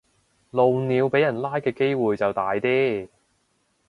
[0.49, 3.07] 露鳥俾人拉嘅機會就大啲